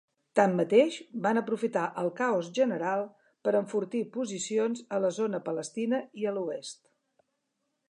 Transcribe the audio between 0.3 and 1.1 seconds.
Tanmateix,